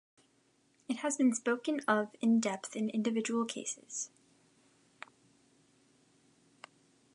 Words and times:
It 0.89 0.95
has 1.03 1.15
been 1.15 1.31
spoken 1.35 1.81
of 1.87 2.09
in 2.21 2.39
depth 2.39 2.75
in 2.75 2.89
individual 2.89 3.45
cases. 3.45 4.09